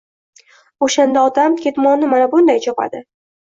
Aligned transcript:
O‘shanda 0.87 1.27
otam: 1.31 1.59
“Ketmonni 1.67 2.13
mana 2.17 2.33
bunday 2.35 2.67
chopadi. 2.69 3.07